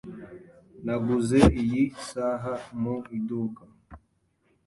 [0.85, 3.63] Naguze iyi saha mu iduka.